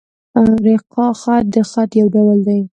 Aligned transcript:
رِقاع 0.65 1.11
خط؛ 1.21 1.45
د 1.53 1.55
خط 1.69 1.91
یو 2.01 2.07
ډول 2.15 2.37
دﺉ. 2.47 2.61